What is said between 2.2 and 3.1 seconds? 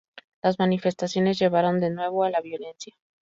a la violencia.